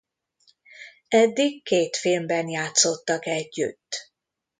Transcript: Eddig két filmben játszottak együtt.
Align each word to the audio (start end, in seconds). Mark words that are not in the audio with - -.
Eddig 1.07 1.63
két 1.63 1.97
filmben 1.97 2.47
játszottak 2.49 3.25
együtt. 3.25 4.11